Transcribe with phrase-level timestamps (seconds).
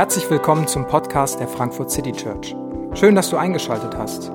[0.00, 2.56] Herzlich willkommen zum Podcast der Frankfurt City Church.
[2.94, 4.32] Schön, dass du eingeschaltet hast.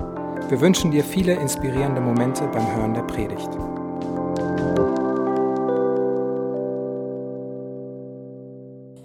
[0.48, 3.50] Wir wünschen dir viele inspirierende Momente beim Hören der Predigt.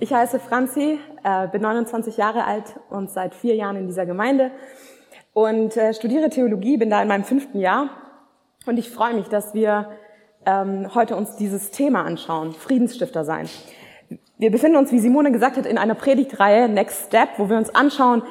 [0.01, 4.51] Ich heiße Franzi, äh, bin 29 Jahre alt und seit vier Jahren in dieser Gemeinde
[5.33, 7.89] und äh, studiere Theologie, bin da in meinem fünften Jahr
[8.67, 9.93] und ich freue mich, dass wir
[10.45, 13.49] ähm, heute uns dieses Thema anschauen, Friedensstifter sein.
[14.41, 17.75] Wir befinden uns, wie Simone gesagt hat, in einer Predigtreihe Next Step, wo wir uns
[17.75, 18.23] anschauen,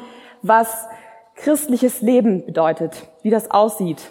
[0.42, 0.88] was
[1.36, 4.10] christliches Leben bedeutet, wie das aussieht.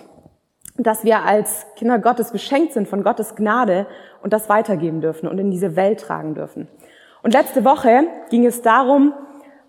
[0.76, 3.88] Dass wir als Kinder Gottes beschenkt sind von Gottes Gnade
[4.22, 6.68] und das weitergeben dürfen und in diese Welt tragen dürfen.
[7.24, 9.12] Und letzte Woche ging es darum,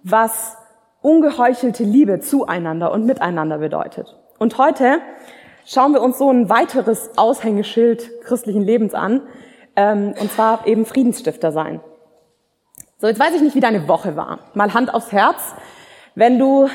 [0.04, 0.56] was
[1.02, 4.20] ungeheuchelte Liebe zueinander und miteinander bedeutet.
[4.38, 5.00] Und heute
[5.66, 9.24] schauen wir uns so ein weiteres Aushängeschild christlichen Lebens an,
[9.76, 11.82] ähm, und zwar eben Friedensstifter sein.
[13.02, 14.40] So, jetzt weiß ich nicht, wie deine Woche war.
[14.56, 15.56] Mal Hand aufs Herz.
[16.16, 16.68] Wenn du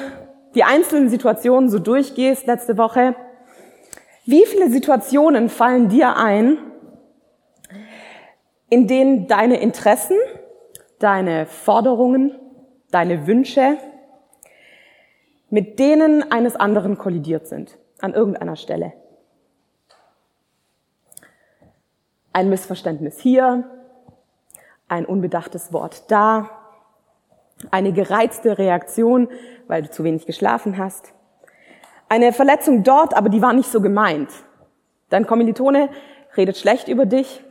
[0.55, 3.15] die einzelnen Situationen so durchgehst letzte Woche,
[4.25, 6.57] wie viele Situationen fallen dir ein,
[8.71, 10.17] in denen deine Interessen,
[10.99, 12.35] deine Forderungen,
[12.91, 13.77] deine Wünsche
[15.51, 18.95] mit denen eines anderen kollidiert sind, an irgendeiner Stelle?
[22.33, 23.84] Ein Missverständnis hier,
[24.95, 26.11] ein unbedachtes Wort.
[26.11, 26.49] Da,
[27.71, 29.29] eine gereizte Reaktion,
[29.67, 31.13] weil du zu wenig geschlafen hast,
[32.09, 34.31] eine Verletzung dort, aber die war nicht so gemeint.
[35.09, 35.89] Dein Kommilitone
[36.37, 37.43] redet schlecht über dich,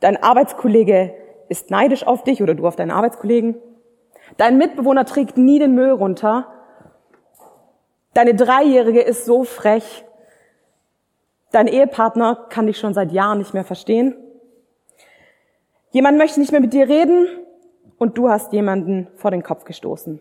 [0.00, 1.14] dein Arbeitskollege
[1.48, 3.56] ist neidisch auf dich oder du auf deinen Arbeitskollegen,
[4.36, 6.46] dein Mitbewohner trägt nie den Müll runter,
[8.14, 10.04] deine Dreijährige ist so frech,
[11.50, 14.14] dein Ehepartner kann dich schon seit Jahren nicht mehr verstehen,
[15.92, 17.26] Jemand möchte nicht mehr mit dir reden
[17.98, 20.20] und du hast jemanden vor den Kopf gestoßen.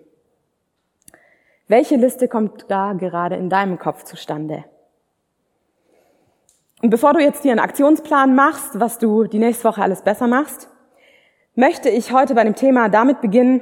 [1.68, 4.66] Welche Liste kommt da gerade in deinem Kopf zustande?
[6.82, 10.28] Und bevor du jetzt dir einen Aktionsplan machst, was du die nächste Woche alles besser
[10.28, 10.70] machst,
[11.54, 13.62] möchte ich heute bei dem Thema damit beginnen,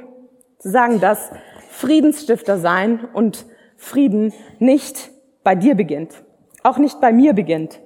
[0.58, 1.30] zu sagen, dass
[1.68, 3.44] Friedensstifter sein und
[3.76, 5.10] Frieden nicht
[5.44, 6.22] bei dir beginnt,
[6.62, 7.80] auch nicht bei mir beginnt,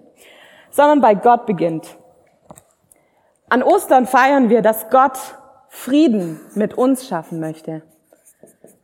[0.70, 1.98] sondern bei Gott beginnt.
[3.52, 5.18] An Ostern feiern wir, dass Gott
[5.68, 7.82] Frieden mit uns schaffen möchte.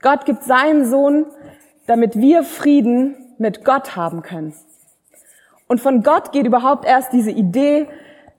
[0.02, 1.24] Gott gibt seinen Sohn,
[1.86, 4.52] damit wir Frieden mit Gott haben können.
[5.68, 7.88] Und von Gott geht überhaupt erst diese Idee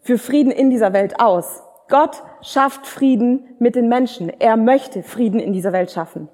[0.03, 1.63] für Frieden in dieser Welt aus.
[1.87, 4.29] Gott schafft Frieden mit den Menschen.
[4.29, 6.29] Er möchte Frieden in dieser Welt schaffen.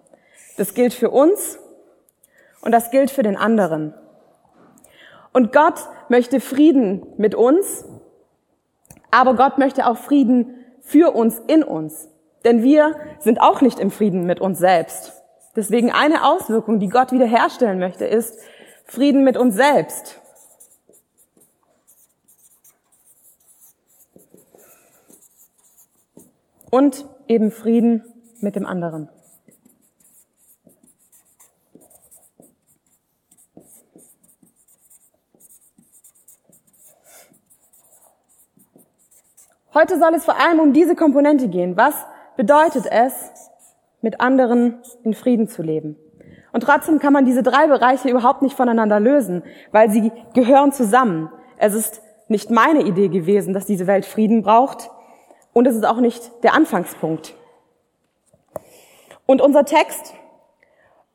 [0.58, 1.58] Das gilt für uns
[2.60, 3.94] und das gilt für den anderen.
[5.32, 7.86] Und Gott möchte Frieden mit uns
[9.16, 12.10] aber Gott möchte auch Frieden für uns in uns.
[12.44, 15.14] Denn wir sind auch nicht im Frieden mit uns selbst.
[15.56, 18.38] Deswegen eine Auswirkung, die Gott wiederherstellen möchte, ist
[18.84, 20.20] Frieden mit uns selbst.
[26.70, 28.04] Und eben Frieden
[28.42, 29.08] mit dem anderen.
[39.78, 41.76] Heute soll es vor allem um diese Komponente gehen.
[41.76, 41.94] Was
[42.38, 43.52] bedeutet es,
[44.02, 45.98] mit anderen in Frieden zu leben?
[46.54, 49.44] Und trotzdem kann man diese drei Bereiche überhaupt nicht voneinander lösen,
[49.74, 51.30] weil sie gehören zusammen.
[51.58, 54.90] Es ist nicht meine Idee gewesen, dass diese Welt Frieden braucht
[55.52, 57.36] und es ist auch nicht der Anfangspunkt.
[59.26, 60.14] Und unser Text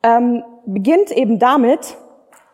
[0.03, 1.97] ähm, beginnt eben damit,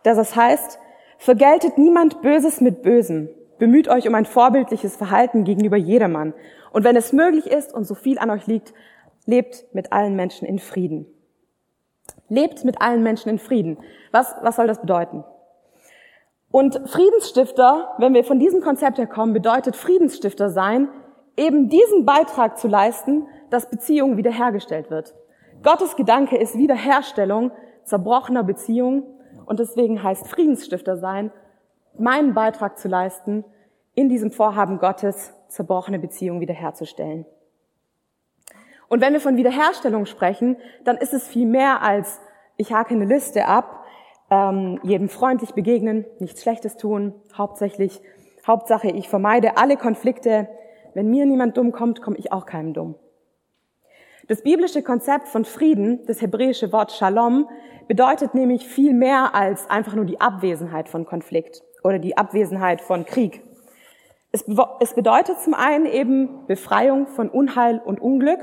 [0.03, 0.79] dass es heißt,
[1.18, 3.28] vergeltet niemand Böses mit Bösem,
[3.59, 6.34] Bemüht euch um ein vorbildliches Verhalten gegenüber jedermann.
[6.72, 8.73] Und wenn es möglich ist und so viel an euch liegt,
[9.25, 11.07] lebt mit allen Menschen in Frieden.
[12.29, 13.78] Lebt mit allen Menschen in Frieden.
[14.12, 15.23] Was, was soll das bedeuten?
[16.50, 20.88] Und Friedensstifter, wenn wir von diesem Konzept herkommen, bedeutet Friedensstifter sein,
[21.36, 25.13] eben diesen Beitrag zu leisten, dass Beziehung wiederhergestellt wird.
[25.63, 27.51] Gottes Gedanke ist Wiederherstellung
[27.83, 29.04] zerbrochener Beziehungen
[29.45, 31.31] und deswegen heißt Friedensstifter sein,
[31.99, 33.44] meinen Beitrag zu leisten,
[33.94, 37.25] in diesem Vorhaben Gottes zerbrochene Beziehungen wiederherzustellen.
[38.89, 42.21] Und wenn wir von Wiederherstellung sprechen, dann ist es viel mehr als,
[42.55, 43.83] ich hake eine Liste ab,
[44.29, 48.01] ähm, jedem freundlich begegnen, nichts Schlechtes tun, hauptsächlich,
[48.45, 50.47] Hauptsache, ich vermeide alle Konflikte.
[50.94, 52.95] Wenn mir niemand dumm kommt, komme ich auch keinem dumm.
[54.27, 57.49] Das biblische Konzept von Frieden, das hebräische Wort Shalom,
[57.88, 63.06] bedeutet nämlich viel mehr als einfach nur die Abwesenheit von Konflikt oder die Abwesenheit von
[63.06, 63.41] Krieg.
[64.31, 64.45] Es,
[64.79, 68.39] es bedeutet zum einen eben Befreiung von Unheil und Unglück.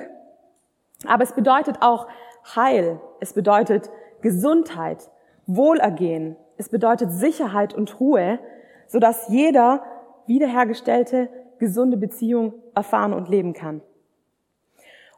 [1.06, 2.08] Aber es bedeutet auch
[2.56, 3.90] Heil, es bedeutet
[4.22, 5.10] Gesundheit,
[5.46, 8.38] Wohlergehen, es bedeutet Sicherheit und Ruhe,
[8.86, 9.84] sodass jeder
[10.26, 11.28] wiederhergestellte,
[11.58, 13.82] gesunde Beziehung erfahren und leben kann.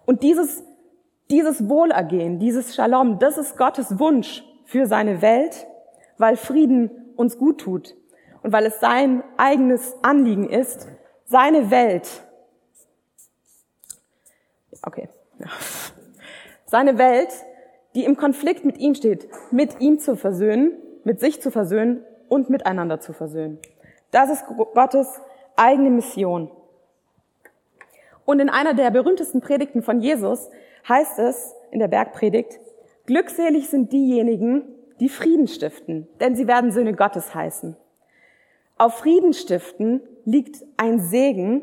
[0.04, 0.64] Und dieses,
[1.30, 5.66] dieses Wohlergehen, dieses Shalom, das ist Gottes Wunsch für seine Welt,
[6.18, 7.94] weil Frieden uns gut tut
[8.42, 10.88] und weil es sein eigenes Anliegen ist,
[11.24, 12.08] seine Welt,
[14.82, 15.08] okay,
[16.66, 17.30] seine Welt,
[17.94, 20.72] die im Konflikt mit ihm steht, mit ihm zu versöhnen,
[21.04, 23.58] mit sich zu versöhnen und miteinander zu versöhnen.
[24.10, 24.44] Das ist
[24.74, 25.20] Gottes
[25.56, 26.50] eigene Mission.
[28.24, 30.50] Und in einer der berühmtesten Predigten von Jesus
[30.88, 32.58] heißt es in der Bergpredigt,
[33.06, 34.64] glückselig sind diejenigen,
[35.00, 37.76] die Frieden stiften, denn sie werden Söhne Gottes heißen.
[38.78, 41.62] Auf Frieden stiften liegt ein Segen,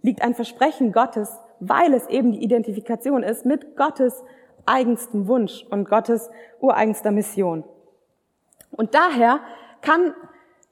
[0.00, 1.30] liegt ein Versprechen Gottes,
[1.60, 4.22] weil es eben die Identifikation ist mit Gottes
[4.64, 6.30] eigenstem Wunsch und Gottes
[6.60, 7.64] ureigenster Mission.
[8.70, 9.40] Und daher
[9.82, 10.14] kann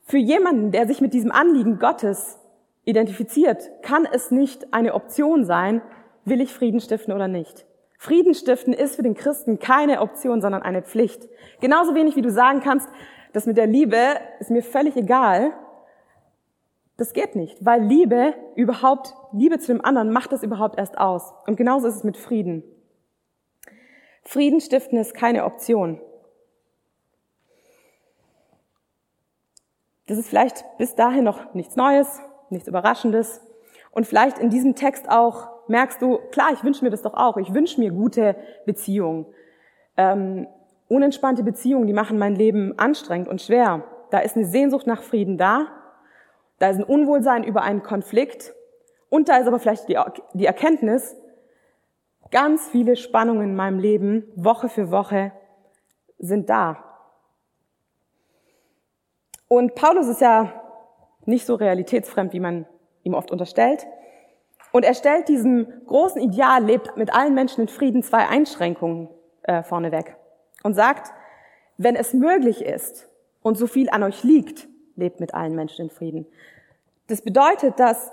[0.03, 2.39] für jemanden, der sich mit diesem Anliegen Gottes
[2.85, 5.83] identifiziert, kann es nicht eine Option sein,
[6.25, 7.67] will ich Frieden stiften oder nicht.
[7.99, 11.29] Frieden stiften ist für den Christen keine Option, sondern eine Pflicht.
[11.61, 12.89] Genauso wenig wie du sagen kannst,
[13.33, 13.99] das mit der Liebe
[14.41, 15.53] ist mir völlig egal.
[16.97, 21.35] Das geht nicht, weil Liebe überhaupt, Liebe zu dem anderen macht das überhaupt erst aus.
[21.47, 22.63] Und genauso ist es mit Frieden.
[24.23, 26.01] Frieden stiften ist keine Option.
[30.07, 32.21] Das ist vielleicht bis dahin noch nichts Neues,
[32.51, 33.41] nichts Überraschendes.
[33.91, 37.37] Und vielleicht in diesem Text auch merkst du, klar, ich wünsche mir das doch auch.
[37.39, 38.37] Ich wünsche mir gute
[38.67, 39.27] Beziehungen.
[39.97, 40.47] Ähm,
[40.89, 43.85] unentspannte Beziehungen, die machen mein Leben anstrengend und schwer.
[44.11, 45.69] Da ist eine Sehnsucht nach Frieden da.
[46.65, 48.55] Da ist ein Unwohlsein über einen Konflikt.
[49.11, 51.15] Und da ist aber vielleicht die, Erkenntnis,
[52.31, 55.33] ganz viele Spannungen in meinem Leben, Woche für Woche,
[56.19, 56.83] sind da.
[59.47, 60.55] Und Paulus ist ja
[61.27, 62.65] nicht so realitätsfremd, wie man
[63.03, 63.87] ihm oft unterstellt.
[64.73, 69.11] Und er stellt diesem großen Ideal, lebt mit allen Menschen in Frieden, zwei Einschränkungen
[69.43, 70.17] äh, vorneweg.
[70.63, 71.13] Und sagt,
[71.77, 73.11] wenn es möglich ist
[73.43, 74.67] und so viel an euch liegt,
[74.97, 76.27] lebt mit allen Menschen in Frieden.
[77.07, 78.11] Das bedeutet, dass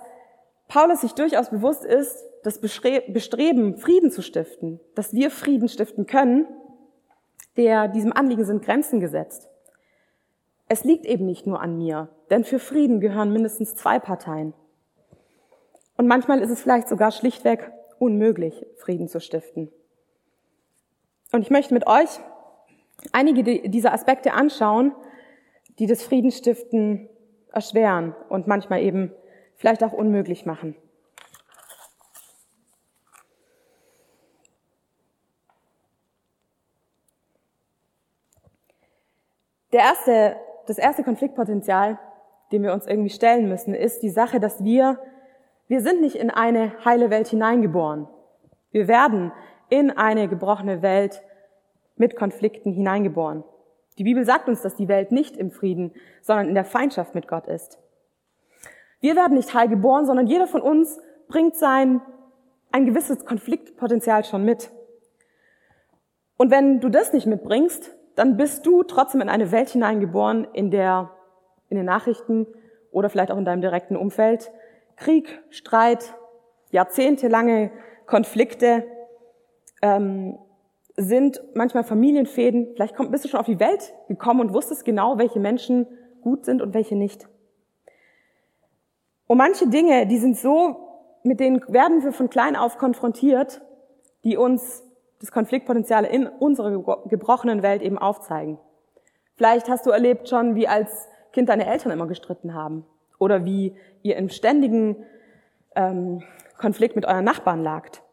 [0.67, 6.47] Paulus sich durchaus bewusst ist, das Bestreben, Frieden zu stiften, dass wir Frieden stiften können,
[7.57, 9.47] der diesem Anliegen sind Grenzen gesetzt.
[10.67, 14.53] Es liegt eben nicht nur an mir, denn für Frieden gehören mindestens zwei Parteien.
[15.97, 19.71] Und manchmal ist es vielleicht sogar schlichtweg unmöglich, Frieden zu stiften.
[21.31, 22.09] Und ich möchte mit euch
[23.11, 24.95] einige dieser Aspekte anschauen,
[25.77, 27.09] die das Friedensstiften
[27.53, 29.11] erschweren und manchmal eben
[29.55, 30.75] vielleicht auch unmöglich machen.
[39.71, 40.35] Der erste,
[40.67, 41.97] das erste Konfliktpotenzial,
[42.51, 44.99] dem wir uns irgendwie stellen müssen, ist die Sache, dass wir
[45.71, 48.09] wir sind nicht in eine heile Welt hineingeboren.
[48.71, 49.31] Wir werden
[49.69, 51.23] in eine gebrochene Welt
[51.95, 53.45] mit Konflikten hineingeboren.
[54.01, 55.93] Die Bibel sagt uns, dass die Welt nicht im Frieden,
[56.23, 57.77] sondern in der Feindschaft mit Gott ist.
[58.99, 62.01] Wir werden nicht heil geboren, sondern jeder von uns bringt sein,
[62.71, 64.71] ein gewisses Konfliktpotenzial schon mit.
[66.35, 70.71] Und wenn du das nicht mitbringst, dann bist du trotzdem in eine Welt hineingeboren, in
[70.71, 71.11] der
[71.69, 72.47] in den Nachrichten
[72.89, 74.51] oder vielleicht auch in deinem direkten Umfeld
[74.95, 76.15] Krieg, Streit,
[76.71, 77.69] jahrzehntelange
[78.07, 78.83] Konflikte
[79.83, 80.39] ähm,
[81.03, 82.69] sind manchmal Familienfäden.
[82.73, 85.87] Vielleicht komm, bist du schon auf die Welt gekommen und wusstest genau, welche Menschen
[86.21, 87.27] gut sind und welche nicht.
[89.27, 90.75] Und manche Dinge, die sind so,
[91.23, 93.61] mit denen werden wir von klein auf konfrontiert,
[94.23, 94.83] die uns
[95.19, 98.59] das Konfliktpotenzial in unserer gebrochenen Welt eben aufzeigen.
[99.35, 102.85] Vielleicht hast du erlebt schon, wie als Kind deine Eltern immer gestritten haben
[103.19, 105.05] oder wie ihr im ständigen
[105.75, 106.23] ähm,
[106.57, 108.03] Konflikt mit euren Nachbarn lagt.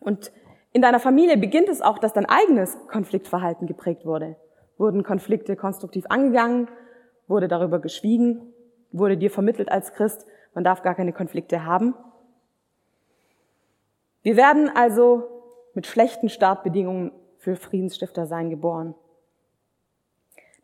[0.00, 0.32] Und
[0.74, 4.34] in deiner Familie beginnt es auch, dass dein eigenes Konfliktverhalten geprägt wurde.
[4.76, 6.68] Wurden Konflikte konstruktiv angegangen?
[7.28, 8.52] Wurde darüber geschwiegen?
[8.90, 11.94] Wurde dir vermittelt als Christ, man darf gar keine Konflikte haben?
[14.22, 15.28] Wir werden also
[15.74, 18.96] mit schlechten Startbedingungen für Friedensstifter sein geboren.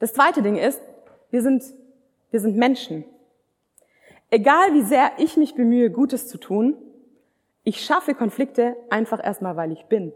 [0.01, 0.83] Das zweite Ding ist,
[1.31, 1.63] wir sind,
[2.33, 3.05] wir sind Menschen.
[4.29, 6.77] Egal wie sehr ich mich bemühe, Gutes zu tun,
[7.71, 10.13] ich schaffe Konflikte einfach erstmal, weil ich bin.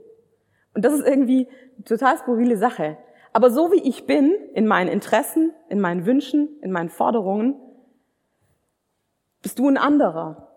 [0.74, 1.46] Und das ist irgendwie
[1.76, 2.98] eine total skurrile Sache.
[3.32, 7.54] Aber so wie ich bin, in meinen Interessen, in meinen Wünschen, in meinen Forderungen,
[9.40, 10.48] bist du ein anderer.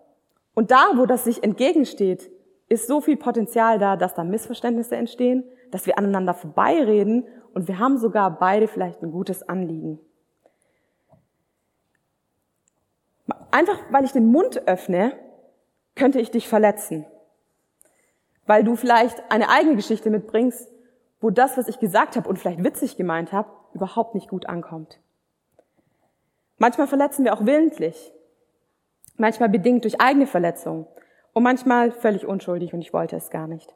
[0.55, 2.31] Und da, wo das sich entgegensteht,
[2.67, 7.77] ist so viel Potenzial da, dass da Missverständnisse entstehen, dass wir aneinander vorbeireden und wir
[7.77, 9.99] haben sogar beide vielleicht ein gutes Anliegen.
[13.51, 15.26] Einfach weil ich den Mund öffne,
[15.97, 17.05] könnte ich dich verletzen.
[18.45, 20.71] Weil du vielleicht eine eigene Geschichte mitbringst,
[21.19, 24.99] wo das, was ich gesagt habe und vielleicht witzig gemeint habe, überhaupt nicht gut ankommt.
[26.57, 28.13] Manchmal verletzen wir auch willentlich.
[29.17, 30.87] Manchmal bedingt durch eigene Verletzungen.
[31.33, 33.75] Und manchmal völlig unschuldig und ich wollte es gar nicht.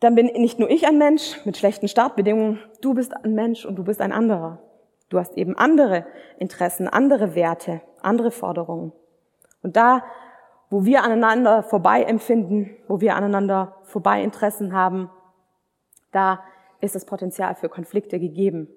[0.00, 3.76] Dann bin nicht nur ich ein Mensch mit schlechten Startbedingungen, du bist ein Mensch und
[3.76, 4.62] du bist ein anderer.
[5.08, 6.06] Du hast eben andere
[6.38, 8.92] Interessen, andere Werte, andere Forderungen.
[9.62, 10.04] Und da,
[10.70, 15.10] wo wir aneinander vorbei empfinden, wo wir aneinander vorbei Interessen haben,
[16.12, 16.42] da
[16.80, 18.68] ist das Potenzial für Konflikte gegeben.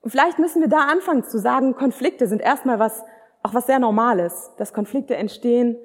[0.00, 3.02] Und vielleicht müssen wir da anfangen zu sagen, Konflikte sind erstmal was,
[3.42, 4.52] auch was sehr Normales.
[4.56, 5.76] Dass Konflikte entstehen,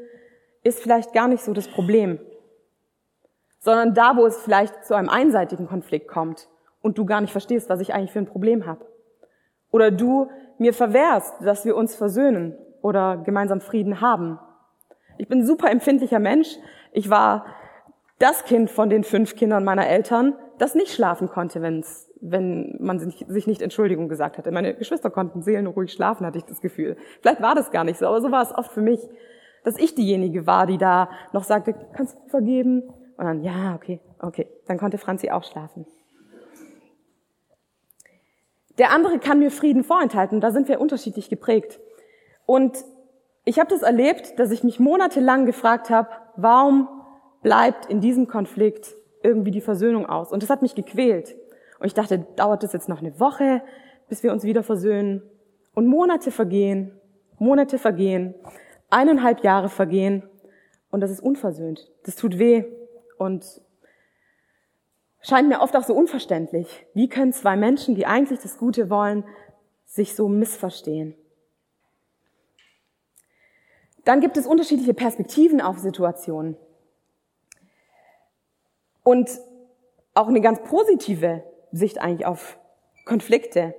[0.64, 2.20] ist vielleicht gar nicht so das Problem.
[3.60, 6.50] Sondern da, wo es vielleicht zu einem einseitigen Konflikt kommt
[6.82, 8.86] und du gar nicht verstehst, was ich eigentlich für ein Problem habe.
[9.72, 14.40] Oder du mir verwehrst, dass wir uns versöhnen oder gemeinsam Frieden haben.
[15.18, 16.58] Ich bin ein super empfindlicher Mensch.
[16.92, 17.46] Ich war
[18.20, 23.00] das Kind von den fünf Kindern meiner Eltern, das nicht schlafen konnte, wenn's, wenn man
[23.00, 24.52] sich nicht Entschuldigung gesagt hatte.
[24.52, 26.98] Meine Geschwister konnten seelenruhig schlafen, hatte ich das Gefühl.
[27.22, 29.00] Vielleicht war das gar nicht so, aber so war es oft für mich,
[29.64, 32.84] dass ich diejenige war, die da noch sagte, kannst du vergeben?
[33.18, 34.48] Und dann, ja, okay, okay.
[34.68, 35.86] Dann konnte Franzi auch schlafen.
[38.78, 40.42] Der andere kann mir Frieden vorenthalten.
[40.42, 41.80] Da sind wir unterschiedlich geprägt.
[42.46, 42.78] Und
[43.46, 46.88] ich habe das erlebt, dass ich mich monatelang gefragt habe, warum
[47.42, 48.94] bleibt in diesem Konflikt
[49.24, 50.32] irgendwie die Versöhnung aus?
[50.32, 51.36] Und das hat mich gequält.
[51.80, 53.62] Und ich dachte, dauert das jetzt noch eine Woche,
[54.10, 55.24] bis wir uns wieder versöhnen?
[55.74, 57.00] Und Monate vergehen,
[57.40, 58.36] Monate vergehen,
[58.90, 60.24] eineinhalb Jahre vergehen
[60.92, 61.90] und das ist unversöhnt.
[62.04, 62.66] Das tut weh
[63.18, 63.46] und
[65.22, 66.86] scheint mir oft auch so unverständlich.
[66.94, 69.24] Wie können zwei Menschen, die eigentlich das Gute wollen,
[69.86, 71.16] sich so missverstehen?
[74.05, 76.58] Dann gibt es unterschiedliche Perspektiven auf Situationen.
[79.03, 79.29] Und
[80.13, 82.58] auch eine ganz positive Sicht eigentlich auf
[83.05, 83.74] Konflikte.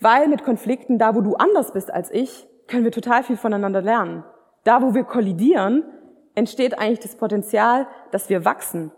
[0.00, 3.82] Weil mit Konflikten, da wo du anders bist als ich, können wir total viel voneinander
[3.82, 4.24] lernen.
[4.64, 5.84] Da wo wir kollidieren,
[6.34, 8.92] entsteht eigentlich das Potenzial, dass wir wachsen.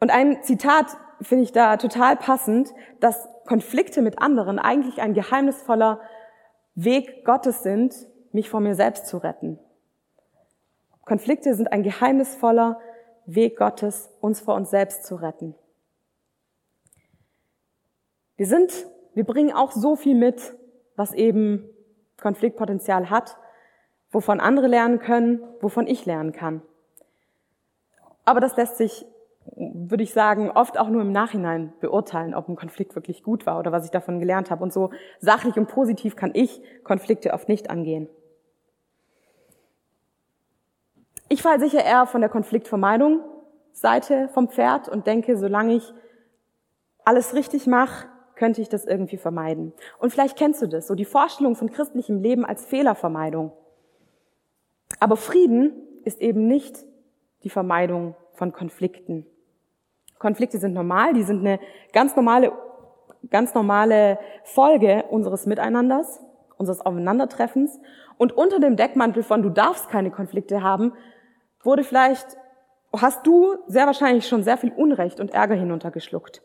[0.00, 6.00] Und ein Zitat finde ich da total passend, dass Konflikte mit anderen eigentlich ein geheimnisvoller
[6.74, 7.94] Weg Gottes sind,
[8.38, 9.58] mich vor mir selbst zu retten.
[11.04, 12.78] Konflikte sind ein geheimnisvoller
[13.26, 15.56] Weg Gottes, uns vor uns selbst zu retten.
[18.36, 20.54] Wir sind, wir bringen auch so viel mit,
[20.94, 21.68] was eben
[22.20, 23.36] Konfliktpotenzial hat,
[24.12, 26.62] wovon andere lernen können, wovon ich lernen kann.
[28.24, 29.04] Aber das lässt sich
[29.56, 33.58] würde ich sagen, oft auch nur im Nachhinein beurteilen, ob ein Konflikt wirklich gut war
[33.58, 34.62] oder was ich davon gelernt habe.
[34.62, 34.90] Und so
[35.20, 38.08] sachlich und positiv kann ich Konflikte oft nicht angehen.
[41.30, 43.20] Ich falle sicher eher von der Konfliktvermeidung
[43.72, 45.94] Seite vom Pferd und denke, solange ich
[47.04, 49.72] alles richtig mache, könnte ich das irgendwie vermeiden.
[49.98, 53.52] Und vielleicht kennst du das, so die Vorstellung von christlichem Leben als Fehlervermeidung.
[55.00, 55.72] Aber Frieden
[56.04, 56.84] ist eben nicht
[57.44, 59.26] die Vermeidung von Konflikten.
[60.18, 61.60] Konflikte sind normal, die sind eine
[61.92, 62.52] ganz normale,
[63.30, 66.20] ganz normale Folge unseres Miteinanders,
[66.56, 67.78] unseres Aufeinandertreffens.
[68.16, 70.92] Und unter dem Deckmantel von du darfst keine Konflikte haben,
[71.68, 72.38] wurde vielleicht,
[72.96, 76.42] hast du sehr wahrscheinlich schon sehr viel Unrecht und Ärger hinuntergeschluckt.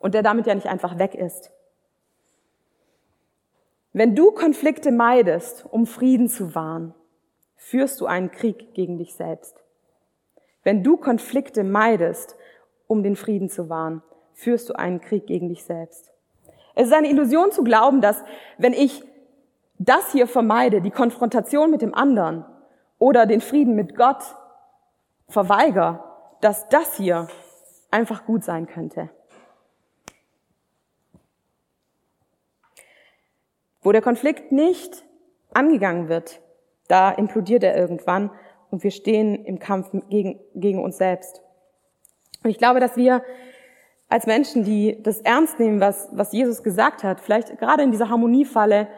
[0.00, 1.52] Und der damit ja nicht einfach weg ist.
[3.92, 6.92] Wenn du Konflikte meidest, um Frieden zu wahren,
[7.54, 9.62] führst du einen Krieg gegen dich selbst.
[10.64, 12.34] Wenn du Konflikte meidest,
[12.88, 14.02] um den Frieden zu wahren,
[14.32, 16.10] führst du einen Krieg gegen dich selbst.
[16.74, 18.24] Es ist eine Illusion zu glauben, dass
[18.58, 19.04] wenn ich
[19.78, 22.44] das hier vermeide, die Konfrontation mit dem anderen
[22.98, 24.24] oder den Frieden mit Gott
[25.28, 26.02] verweigere,
[26.40, 27.28] dass das hier
[27.90, 29.10] einfach gut sein könnte.
[33.82, 35.04] Wo der Konflikt nicht
[35.52, 36.40] angegangen wird,
[36.88, 38.30] da implodiert er irgendwann
[38.70, 41.42] und wir stehen im Kampf gegen, gegen uns selbst.
[42.42, 43.22] Und ich glaube, dass wir
[44.08, 48.10] als Menschen, die das ernst nehmen, was, was Jesus gesagt hat, vielleicht gerade in dieser
[48.10, 48.88] Harmoniefalle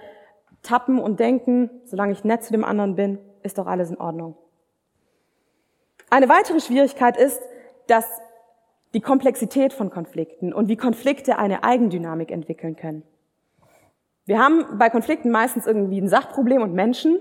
[0.62, 4.37] tappen und denken, solange ich nett zu dem anderen bin, ist doch alles in Ordnung.
[6.11, 7.41] Eine weitere Schwierigkeit ist,
[7.89, 8.07] dass
[8.95, 13.03] die Komplexität von Konflikten und wie Konflikte eine Eigendynamik entwickeln können.
[14.25, 17.19] Wir haben bei Konflikten meistens irgendwie ein Sachproblem und Menschen.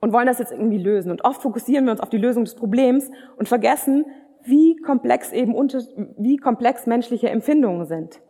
[0.00, 1.10] und wollen das jetzt irgendwie lösen.
[1.10, 4.04] Und oft fokussieren wir uns auf die Lösung des Problems und vergessen,
[4.42, 5.80] wie komplex eben unter,
[6.18, 8.20] wie komplex menschliche Empfindungen sind.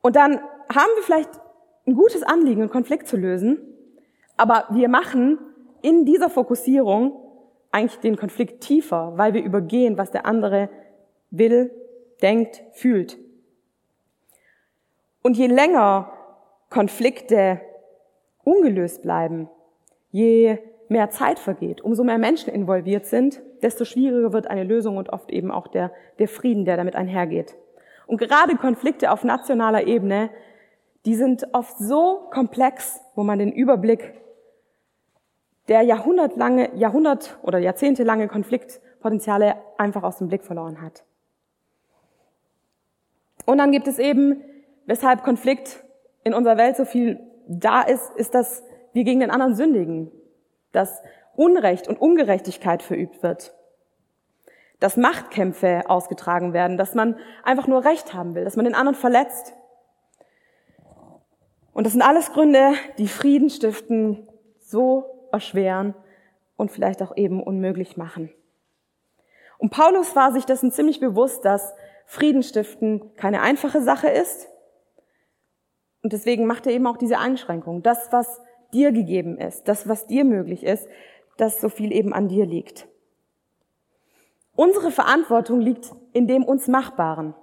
[0.00, 1.30] Und dann haben wir vielleicht
[1.88, 3.58] ein gutes Anliegen, einen Konflikt zu lösen,
[4.36, 5.40] aber wir machen
[5.82, 7.23] in dieser Fokussierung
[7.74, 10.70] eigentlich den Konflikt tiefer, weil wir übergehen, was der andere
[11.30, 11.70] will,
[12.22, 13.18] denkt, fühlt.
[15.22, 16.12] Und je länger
[16.70, 17.60] Konflikte
[18.44, 19.48] ungelöst bleiben,
[20.10, 25.12] je mehr Zeit vergeht, umso mehr Menschen involviert sind, desto schwieriger wird eine Lösung und
[25.12, 27.56] oft eben auch der, der Frieden, der damit einhergeht.
[28.06, 30.30] Und gerade Konflikte auf nationaler Ebene,
[31.06, 34.14] die sind oft so komplex, wo man den Überblick
[35.68, 41.04] der jahrhundertlange, Jahrhundert- oder jahrzehntelange Konfliktpotenziale einfach aus dem Blick verloren hat.
[43.46, 44.42] Und dann gibt es eben,
[44.86, 45.84] weshalb Konflikt
[46.22, 50.10] in unserer Welt so viel da ist, ist, dass wir gegen den anderen sündigen,
[50.72, 51.02] dass
[51.36, 53.54] Unrecht und Ungerechtigkeit verübt wird,
[54.80, 58.94] dass Machtkämpfe ausgetragen werden, dass man einfach nur Recht haben will, dass man den anderen
[58.94, 59.54] verletzt.
[61.72, 64.28] Und das sind alles Gründe, die Frieden stiften,
[64.60, 65.94] so erschweren
[66.56, 68.30] und vielleicht auch eben unmöglich machen.
[69.58, 71.74] Und Paulus war sich dessen ziemlich bewusst, dass
[72.06, 74.48] Frieden stiften keine einfache Sache ist.
[76.02, 77.82] Und deswegen macht er eben auch diese Einschränkung.
[77.82, 78.40] Das, was
[78.72, 80.86] dir gegeben ist, das, was dir möglich ist,
[81.36, 82.86] dass so viel eben an dir liegt.
[84.54, 87.34] Unsere Verantwortung liegt in dem uns Machbaren.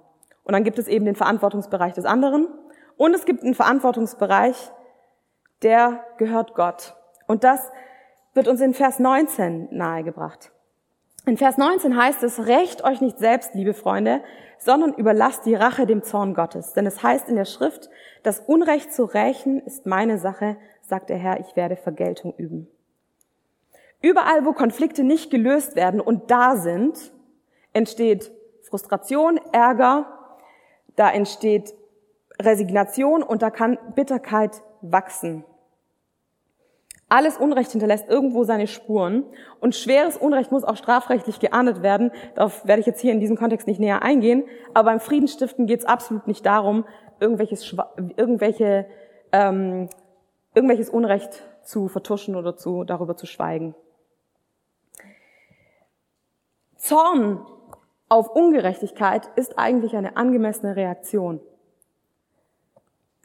[0.44, 2.48] Und dann gibt es eben den Verantwortungsbereich des anderen.
[2.96, 4.70] Und es gibt einen Verantwortungsbereich,
[5.62, 6.94] der gehört Gott.
[7.32, 7.72] Und das
[8.34, 10.52] wird uns in Vers 19 nahegebracht.
[11.24, 14.22] In Vers 19 heißt es, rächt euch nicht selbst, liebe Freunde,
[14.58, 16.74] sondern überlasst die Rache dem Zorn Gottes.
[16.74, 17.88] Denn es heißt in der Schrift,
[18.22, 22.68] das Unrecht zu rächen ist meine Sache, sagt der Herr, ich werde Vergeltung üben.
[24.02, 27.14] Überall, wo Konflikte nicht gelöst werden und da sind,
[27.72, 30.36] entsteht Frustration, Ärger,
[30.96, 31.72] da entsteht
[32.38, 35.46] Resignation und da kann Bitterkeit wachsen.
[37.12, 39.24] Alles Unrecht hinterlässt irgendwo seine Spuren
[39.60, 42.10] und schweres Unrecht muss auch strafrechtlich geahndet werden.
[42.36, 44.44] Darauf werde ich jetzt hier in diesem Kontext nicht näher eingehen.
[44.72, 46.86] Aber beim Friedensstiften geht es absolut nicht darum,
[47.20, 47.76] irgendwelches,
[48.16, 48.86] irgendwelche,
[49.30, 49.90] ähm,
[50.54, 53.74] irgendwelches Unrecht zu vertuschen oder zu, darüber zu schweigen.
[56.76, 57.44] Zorn
[58.08, 61.40] auf Ungerechtigkeit ist eigentlich eine angemessene Reaktion.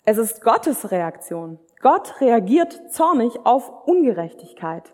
[0.10, 1.60] Es ist Gottes Reaktion.
[1.82, 4.93] Gott reagiert zornig auf Ungerechtigkeit.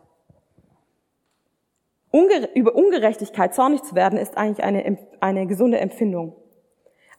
[2.10, 6.36] Unger über Ungerechtigkeit zornig zu werden, ist eigentlich eine, eine gesunde Empfindung.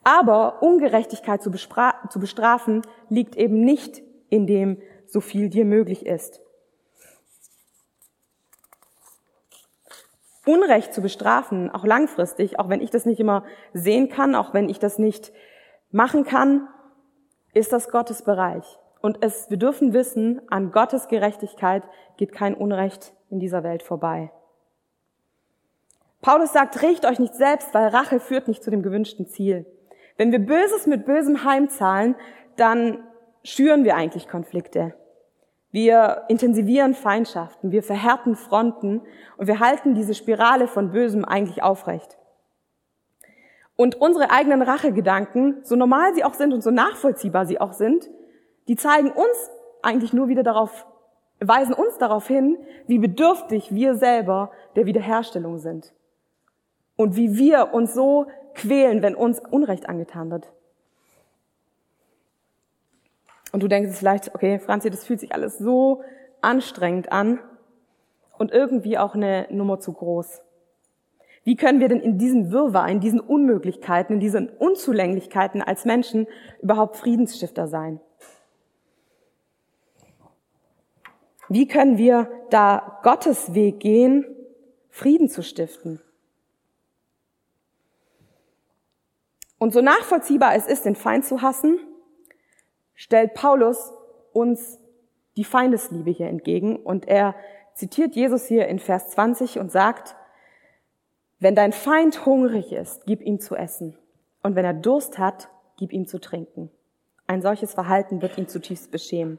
[0.03, 6.41] Aber Ungerechtigkeit zu, zu bestrafen liegt eben nicht in dem, so viel dir möglich ist.
[10.45, 14.69] Unrecht zu bestrafen, auch langfristig, auch wenn ich das nicht immer sehen kann, auch wenn
[14.69, 15.33] ich das nicht
[15.93, 16.69] machen kann,
[17.55, 18.79] ist das Gottes Bereich.
[19.01, 21.83] Und es, wir dürfen wissen, an Gottes Gerechtigkeit
[22.17, 24.31] geht kein Unrecht in dieser Welt vorbei.
[26.21, 29.67] Paulus sagt, riecht euch nicht selbst, weil Rache führt nicht zu dem gewünschten Ziel.
[30.17, 32.15] Wenn wir Böses mit Bösem heimzahlen,
[32.57, 33.05] dann
[33.43, 34.95] schüren wir eigentlich Konflikte.
[35.71, 39.03] Wir intensivieren Feindschaften, wir verhärten Fronten
[39.37, 42.17] und wir halten diese Spirale von Bösem eigentlich aufrecht.
[43.77, 48.09] Und unsere eigenen Rachegedanken, so normal sie auch sind und so nachvollziehbar sie auch sind,
[48.69, 49.51] die zeigen uns
[49.83, 50.87] eigentlich nur wieder darauf,
[51.41, 52.57] weisen uns darauf hin,
[52.87, 55.93] wie bedürftig wir selber der Wiederherstellung sind.
[56.97, 60.53] Und wie wir uns so quälen, wenn uns Unrecht angetan wird.
[63.53, 66.03] Und du denkst vielleicht, okay, Franzi, das fühlt sich alles so
[66.41, 67.41] anstrengend an
[68.39, 70.43] und irgendwie auch eine Nummer zu groß.
[71.45, 76.27] Wie können wir denn in diesem Wirrwarr, in diesen Unmöglichkeiten, in diesen Unzulänglichkeiten als Menschen
[76.63, 78.01] überhaupt Friedensstifter sein?
[81.51, 84.25] Wie können wir da Gottes Weg gehen,
[84.89, 86.01] Frieden zu stiften?
[89.59, 91.79] Und so nachvollziehbar es ist, den Feind zu hassen,
[92.95, 93.93] stellt Paulus
[94.33, 94.79] uns
[95.37, 97.35] die Feindesliebe hier entgegen und er
[97.75, 100.17] zitiert Jesus hier in Vers 20 und sagt,
[101.39, 103.97] wenn dein Feind hungrig ist, gib ihm zu essen.
[104.43, 106.71] Und wenn er Durst hat, gib ihm zu trinken.
[107.27, 109.39] Ein solches Verhalten wird ihn zutiefst beschämen.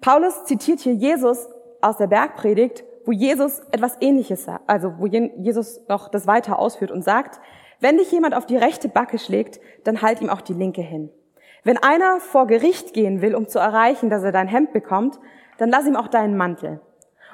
[0.00, 1.48] Paulus zitiert hier Jesus
[1.80, 6.90] aus der Bergpredigt, wo Jesus etwas ähnliches sagt, also wo Jesus noch das weiter ausführt
[6.90, 7.40] und sagt,
[7.80, 11.10] wenn dich jemand auf die rechte Backe schlägt, dann halt ihm auch die linke hin.
[11.62, 15.18] Wenn einer vor Gericht gehen will, um zu erreichen, dass er dein Hemd bekommt,
[15.58, 16.80] dann lass ihm auch deinen Mantel.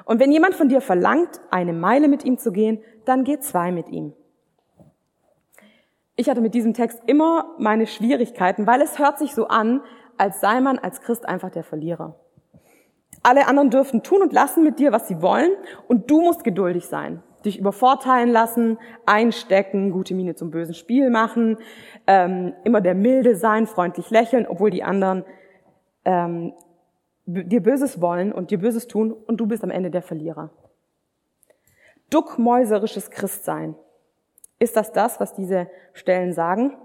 [0.05, 3.71] Und wenn jemand von dir verlangt, eine Meile mit ihm zu gehen, dann geh zwei
[3.71, 4.13] mit ihm.
[6.15, 9.81] Ich hatte mit diesem Text immer meine Schwierigkeiten, weil es hört sich so an,
[10.17, 12.15] als sei man als Christ einfach der Verlierer.
[13.23, 15.51] Alle anderen dürften tun und lassen mit dir, was sie wollen,
[15.87, 21.57] und du musst geduldig sein, dich übervorteilen lassen, einstecken, gute Miene zum bösen Spiel machen,
[22.05, 25.23] ähm, immer der Milde sein, freundlich lächeln, obwohl die anderen
[26.05, 26.53] ähm,
[27.25, 30.51] dir Böses wollen und dir Böses tun, und du bist am Ende der Verlierer.
[32.13, 33.75] Duckmäuserisches Christsein.
[34.59, 36.77] Ist das das, was diese Stellen sagen?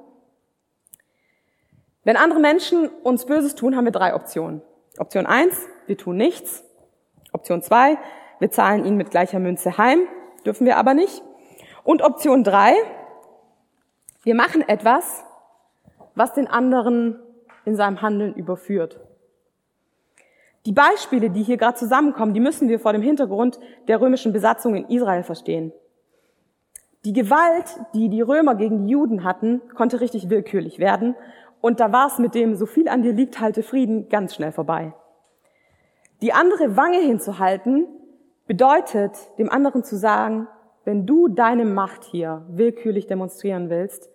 [2.03, 4.63] Wenn andere Menschen uns Böses tun, haben wir drei Optionen.
[4.97, 6.65] Option eins: wir tun nichts.
[7.33, 7.99] Option zwei:
[8.39, 10.09] wir zahlen ihnen mit gleicher Münze heim,
[10.47, 11.23] dürfen wir aber nicht.
[11.85, 12.73] Und Option drei:
[14.23, 15.25] wir machen etwas,
[16.15, 17.21] was den anderen
[17.67, 18.99] in seinem Handeln überführt.
[20.67, 24.75] Die Beispiele, die hier gerade zusammenkommen, die müssen wir vor dem Hintergrund der römischen Besatzung
[24.75, 25.73] in Israel verstehen.
[27.05, 31.15] Die Gewalt, die die Römer gegen die Juden hatten, konnte richtig willkürlich werden.
[31.61, 34.53] Und da war es mit dem, so viel an dir liegt, halte Frieden, ganz schnell
[34.53, 34.93] vorbei.
[36.21, 37.87] Die andere Wange hinzuhalten,
[38.47, 40.49] bedeutet, dem anderen zu sagen,
[40.85, 44.11] wenn du deine Macht hier willkürlich demonstrieren willst,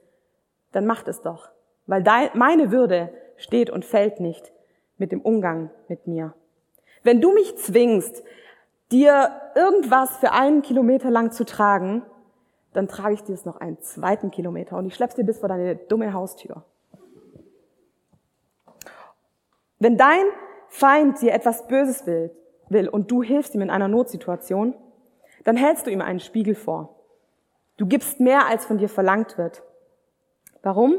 [0.71, 1.49] dann macht es doch.
[1.85, 4.52] Weil dein, meine Würde steht und fällt nicht
[5.03, 6.33] mit dem Umgang mit mir.
[7.03, 8.23] Wenn du mich zwingst,
[8.89, 12.03] dir irgendwas für einen Kilometer lang zu tragen,
[12.71, 15.49] dann trage ich dir es noch einen zweiten Kilometer und ich schlepp's dir bis vor
[15.49, 16.63] deine dumme Haustür.
[19.77, 20.23] Wenn dein
[20.69, 22.31] Feind dir etwas Böses will,
[22.69, 24.73] will und du hilfst ihm in einer Notsituation,
[25.43, 26.95] dann hältst du ihm einen Spiegel vor.
[27.75, 29.63] Du gibst mehr, als von dir verlangt wird.
[30.61, 30.97] Warum?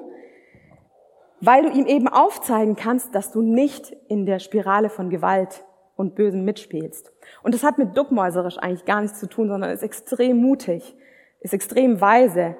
[1.41, 5.65] Weil du ihm eben aufzeigen kannst, dass du nicht in der Spirale von Gewalt
[5.97, 7.13] und Bösem mitspielst.
[7.43, 10.97] Und das hat mit duckmäuserisch eigentlich gar nichts zu tun, sondern ist extrem mutig,
[11.41, 12.57] ist extrem weise.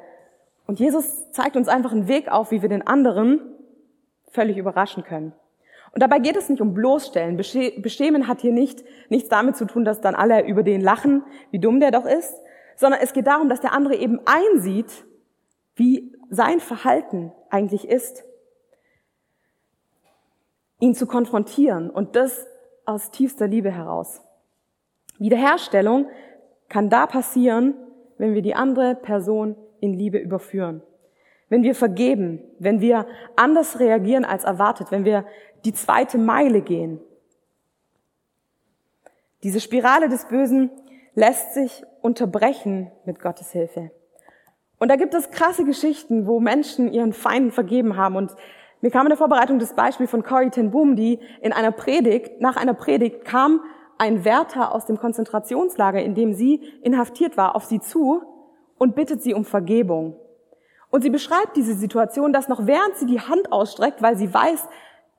[0.67, 3.41] Und Jesus zeigt uns einfach einen Weg auf, wie wir den anderen
[4.31, 5.33] völlig überraschen können.
[5.93, 7.37] Und dabei geht es nicht um bloßstellen.
[7.37, 11.61] Beschämen hat hier nicht, nichts damit zu tun, dass dann alle über den lachen, wie
[11.61, 12.35] dumm der doch ist,
[12.77, 15.05] sondern es geht darum, dass der andere eben einsieht,
[15.77, 18.25] wie sein Verhalten eigentlich ist.
[20.81, 22.47] Ihn zu konfrontieren und das
[22.85, 24.21] aus tiefster Liebe heraus.
[25.19, 26.07] Wiederherstellung
[26.69, 27.75] kann da passieren,
[28.19, 30.83] wenn wir die andere Person in Liebe überführen.
[31.49, 33.07] Wenn wir vergeben, wenn wir
[33.37, 35.25] anders reagieren als erwartet, wenn wir
[35.65, 37.01] die zweite Meile gehen.
[39.43, 40.71] Diese Spirale des Bösen
[41.15, 43.91] lässt sich unterbrechen mit Gottes Hilfe.
[44.79, 48.17] Und da gibt es krasse Geschichten, wo Menschen ihren Feinden vergeben haben.
[48.17, 48.35] Und
[48.81, 52.41] mir kam in der Vorbereitung das Beispiel von Corrie ten Boom, die in einer Predigt,
[52.41, 53.61] nach einer Predigt kam
[53.99, 58.23] ein Wärter aus dem Konzentrationslager, in dem sie inhaftiert war, auf sie zu
[58.77, 60.17] und bittet sie um Vergebung.
[60.91, 64.69] Und sie beschreibt diese Situation, dass noch während sie die Hand ausstreckt, weil sie weiß,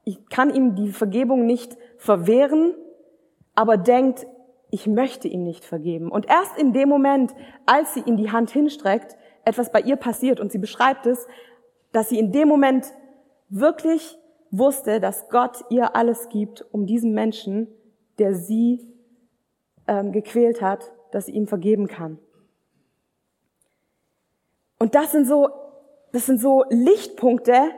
[0.04, 2.74] ich kann ihm die Vergebung nicht verwehren,
[3.56, 4.28] aber denkt,
[4.70, 6.12] ich möchte ihm nicht vergeben.
[6.12, 7.34] Und erst in dem Moment,
[7.66, 9.16] als sie ihm die Hand hinstreckt,
[9.46, 11.28] etwas bei ihr passiert und sie beschreibt es,
[11.92, 12.86] dass sie in dem Moment
[13.50, 14.18] wirklich
[14.52, 17.68] wusste, dass Gott ihr alles gibt, um diesen Menschen,
[18.20, 18.88] der sie
[19.88, 22.20] ähm, gequält hat, dass sie ihm vergeben kann.
[24.80, 25.50] Und das sind so,
[26.12, 27.72] das sind so Lichtpunkte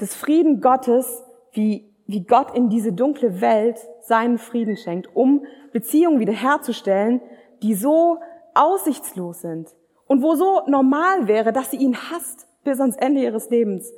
[0.00, 1.22] des Frieden Gottes,
[1.52, 7.20] wie, wie Gott in diese dunkle Welt seinen Frieden schenkt, um Beziehungen wiederherzustellen,
[7.62, 8.18] die so
[8.54, 9.74] aussichtslos sind
[10.06, 13.92] und wo so normal wäre, dass sie ihn hasst bis ans Ende ihres Lebens.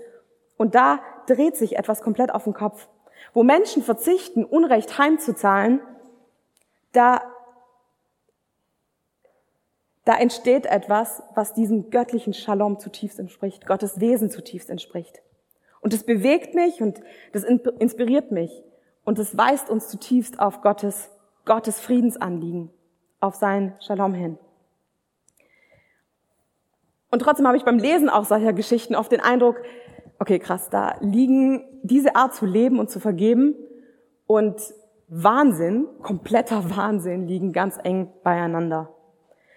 [0.62, 2.86] Und da dreht sich etwas komplett auf den Kopf.
[3.34, 5.80] Wo Menschen verzichten, Unrecht heimzuzahlen,
[6.92, 7.20] da,
[10.04, 15.20] da entsteht etwas, was diesem göttlichen Shalom zutiefst entspricht, Gottes Wesen zutiefst entspricht.
[15.80, 17.00] Und es bewegt mich und
[17.32, 18.62] das inspiriert mich.
[19.02, 21.10] Und es weist uns zutiefst auf Gottes,
[21.44, 22.70] Gottes Friedensanliegen,
[23.18, 24.38] auf sein Shalom hin.
[27.10, 29.60] Und trotzdem habe ich beim Lesen auch solcher Geschichten oft den Eindruck,
[30.22, 33.56] okay, krass, da liegen diese Art zu leben und zu vergeben
[34.26, 34.54] und
[35.08, 38.94] Wahnsinn, kompletter Wahnsinn liegen ganz eng beieinander.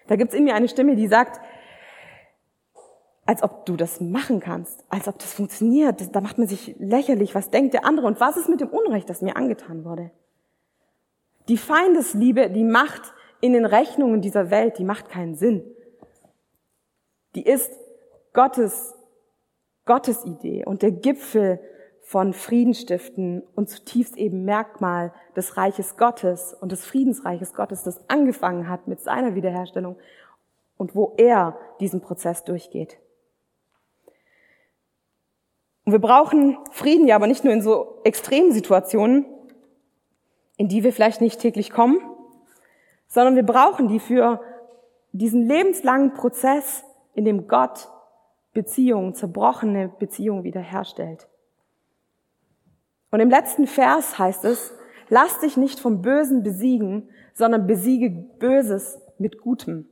[0.08, 1.40] Da gibt's in mir eine Stimme, die sagt,
[3.26, 6.14] als ob du das machen kannst, als ob das funktioniert.
[6.14, 7.36] Da macht man sich lächerlich.
[7.36, 8.08] Was denkt der andere?
[8.08, 10.10] Und was ist mit dem Unrecht, das mir angetan wurde?
[11.48, 15.62] Die Feindesliebe, die macht in den Rechnungen dieser Welt, die macht keinen Sinn.
[17.36, 17.70] Die ist
[18.32, 18.96] Gottes,
[19.86, 21.60] Gottes Idee und der Gipfel
[22.02, 28.08] von Frieden stiften und zutiefst eben Merkmal des Reiches Gottes und des Friedensreiches Gottes, das
[28.08, 29.96] angefangen hat mit seiner Wiederherstellung
[30.76, 32.98] und wo er diesen Prozess durchgeht.
[35.84, 39.24] Und wir brauchen Frieden ja aber nicht nur in so extremen Situationen,
[40.56, 41.98] in die wir vielleicht nicht täglich kommen,
[43.08, 44.40] sondern wir brauchen die für
[45.12, 47.88] diesen lebenslangen Prozess, in dem Gott
[48.56, 51.28] Beziehungen, zerbrochene Beziehungen wiederherstellt.
[53.10, 54.72] Und im letzten Vers heißt es,
[55.10, 59.86] lass dich nicht vom Bösen besiegen, sondern besiege Böses mit Gutem.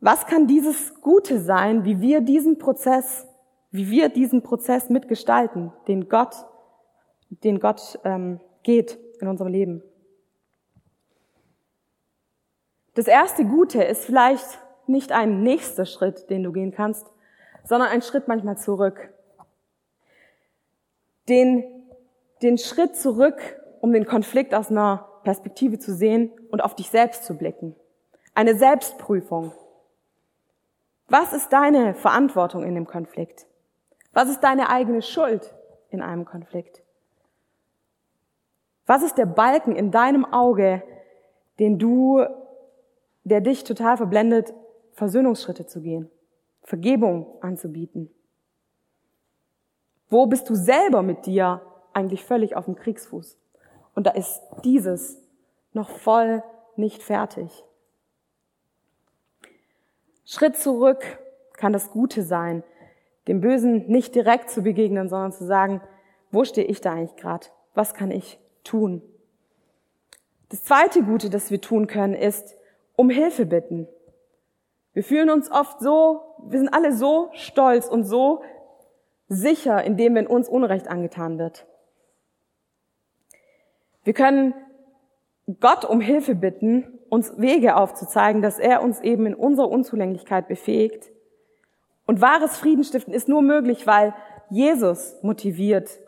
[0.00, 3.26] Was kann dieses Gute sein, wie wir diesen Prozess,
[3.70, 6.36] wie wir diesen Prozess mitgestalten, den Gott,
[7.30, 9.82] den Gott ähm, geht in unserem Leben?
[12.92, 17.06] Das erste Gute ist vielleicht nicht ein nächster Schritt, den du gehen kannst,
[17.64, 19.10] sondern ein Schritt manchmal zurück
[21.28, 21.64] den,
[22.42, 27.24] den Schritt zurück, um den Konflikt aus einer Perspektive zu sehen und auf dich selbst
[27.24, 27.74] zu blicken.
[28.34, 29.52] Eine Selbstprüfung.
[31.08, 33.46] Was ist deine Verantwortung in dem Konflikt?
[34.12, 35.54] Was ist deine eigene Schuld
[35.90, 36.82] in einem Konflikt?
[38.86, 40.82] Was ist der Balken in deinem Auge,
[41.58, 42.24] den du,
[43.24, 44.52] der dich total verblendet,
[44.94, 46.10] Versöhnungsschritte zu gehen,
[46.62, 48.10] Vergebung anzubieten?
[50.08, 51.60] Wo bist du selber mit dir
[51.92, 53.36] eigentlich völlig auf dem Kriegsfuß?
[53.94, 55.20] Und da ist dieses
[55.72, 56.42] noch voll
[56.76, 57.64] nicht fertig.
[60.24, 61.04] Schritt zurück
[61.54, 62.62] kann das Gute sein,
[63.28, 65.80] dem Bösen nicht direkt zu begegnen, sondern zu sagen,
[66.30, 67.46] wo stehe ich da eigentlich gerade?
[67.74, 69.02] Was kann ich tun?
[70.48, 72.56] Das zweite Gute, das wir tun können, ist
[72.96, 73.88] um Hilfe bitten.
[74.94, 78.42] Wir fühlen uns oft so, wir sind alle so stolz und so
[79.28, 81.66] sicher, indem wenn uns Unrecht angetan wird.
[84.04, 84.54] Wir können
[85.60, 91.10] Gott um Hilfe bitten, uns Wege aufzuzeigen, dass er uns eben in unserer Unzulänglichkeit befähigt.
[92.06, 94.14] Und wahres Friedenstiften ist nur möglich, weil
[94.48, 95.98] Jesus motiviert,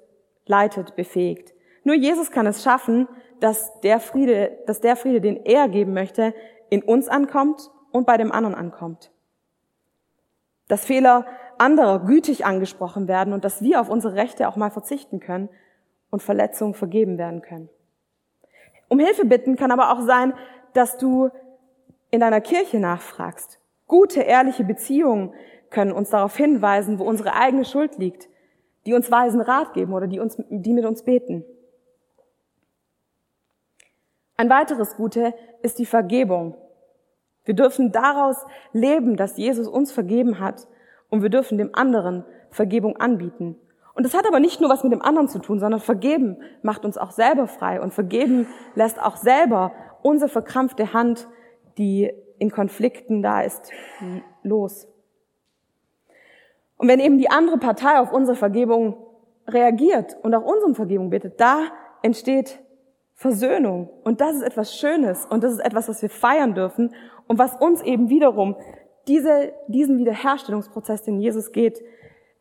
[0.47, 1.55] leitet, befähigt.
[1.85, 3.09] Nur Jesus kann es schaffen,
[3.41, 6.35] dass der Friede, dass der Friede, den er geben möchte,
[6.71, 9.11] in uns ankommt und bei dem anderen ankommt.
[10.69, 11.27] Dass Fehler
[11.59, 15.49] anderer gütig angesprochen werden und dass wir auf unsere Rechte auch mal verzichten können
[16.11, 17.69] und Verletzungen vergeben werden können.
[18.89, 20.35] Um Hilfe bitten kann aber auch sein,
[20.75, 21.31] dass du
[22.11, 23.59] in deiner Kirche nachfragst.
[23.87, 25.33] Gute, ehrliche Beziehungen
[25.71, 28.29] können uns darauf hinweisen, wo unsere eigene Schuld liegt,
[28.85, 31.45] die uns weisen Rat geben oder die, uns, die mit uns beten.
[34.37, 36.57] Ein weiteres Gute ist die Vergebung.
[37.47, 40.67] Wir dürfen daraus leben, dass Jesus uns vergeben hat
[41.09, 43.57] und wir dürfen dem anderen Vergebung anbieten.
[43.95, 46.85] Und das hat aber nicht nur was mit dem anderen zu tun, sondern vergeben macht
[46.85, 51.29] uns auch selber frei und vergeben lässt auch selber unsere verkrampfte Hand,
[51.79, 53.71] die in Konflikten da ist,
[54.43, 54.87] los.
[56.77, 58.97] Und wenn eben die andere Partei auf unsere Vergebung
[59.49, 61.63] reagiert und auch unsere Vergebung bittet, da
[62.03, 62.59] entsteht
[63.15, 63.89] Versöhnung.
[64.05, 66.95] Und das ist etwas Schönes und das ist etwas, was wir feiern dürfen
[67.29, 68.57] und was uns eben wiederum
[69.09, 71.83] diese, diesen Wiederherstellungsprozess, den Jesus geht,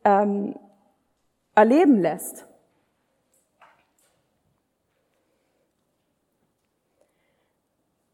[0.03, 0.55] ähm,
[1.53, 2.47] erleben lässt.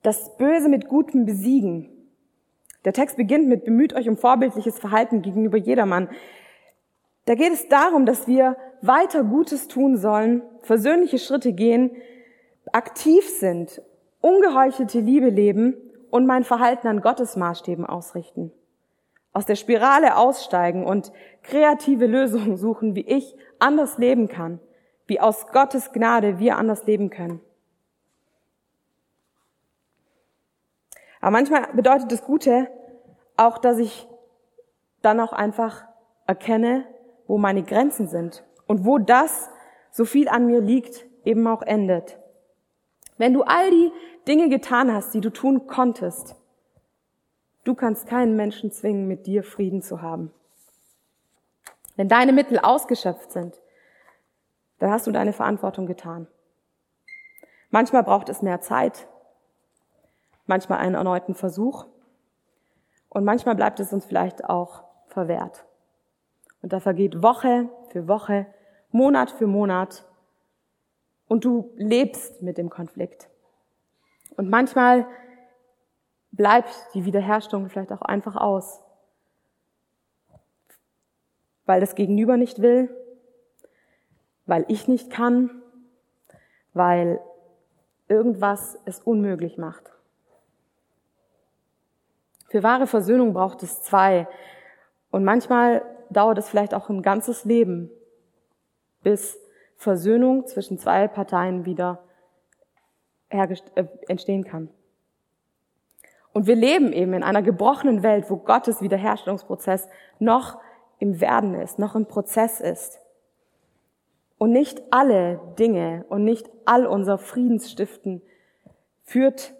[0.03, 1.89] Das Böse mit Gutem besiegen.
[2.85, 6.09] Der Text beginnt mit bemüht euch um vorbildliches Verhalten gegenüber jedermann.
[7.25, 11.91] Da geht es darum, dass wir weiter Gutes tun sollen, versöhnliche Schritte gehen,
[12.71, 13.81] aktiv sind,
[14.21, 18.51] ungeheuchelte Liebe leben und mein Verhalten an Gottes Maßstäben ausrichten.
[19.33, 24.59] Aus der Spirale aussteigen und kreative Lösungen suchen, wie ich anders leben kann,
[25.07, 27.39] wie aus Gottes Gnade wir anders leben können.
[31.21, 32.67] Aber manchmal bedeutet das Gute
[33.37, 34.07] auch, dass ich
[35.01, 35.85] dann auch einfach
[36.27, 36.85] erkenne,
[37.27, 39.49] wo meine Grenzen sind und wo das,
[39.91, 42.17] so viel an mir liegt, eben auch endet.
[43.17, 43.91] Wenn du all die
[44.27, 46.35] Dinge getan hast, die du tun konntest,
[47.63, 50.31] du kannst keinen Menschen zwingen, mit dir Frieden zu haben.
[51.95, 53.59] Wenn deine Mittel ausgeschöpft sind,
[54.79, 56.27] dann hast du deine Verantwortung getan.
[57.69, 59.07] Manchmal braucht es mehr Zeit,
[60.45, 61.85] manchmal einen erneuten Versuch
[63.09, 65.65] und manchmal bleibt es uns vielleicht auch verwehrt.
[66.61, 68.45] Und da vergeht Woche für Woche,
[68.91, 70.05] Monat für Monat
[71.27, 73.29] und du lebst mit dem Konflikt.
[74.41, 75.07] Und manchmal
[76.31, 78.81] bleibt die Wiederherstellung vielleicht auch einfach aus,
[81.65, 82.89] weil das Gegenüber nicht will
[84.51, 85.61] weil ich nicht kann,
[86.73, 87.21] weil
[88.09, 89.93] irgendwas es unmöglich macht.
[92.49, 94.27] Für wahre Versöhnung braucht es zwei.
[95.09, 97.89] Und manchmal dauert es vielleicht auch ein ganzes Leben,
[99.03, 99.37] bis
[99.77, 102.03] Versöhnung zwischen zwei Parteien wieder
[103.31, 104.69] äh, entstehen kann.
[106.33, 109.87] Und wir leben eben in einer gebrochenen Welt, wo Gottes Wiederherstellungsprozess
[110.19, 110.59] noch
[110.99, 112.99] im Werden ist, noch im Prozess ist.
[114.37, 118.21] Und nicht alle Dinge und nicht all unser Friedensstiften
[119.03, 119.53] führt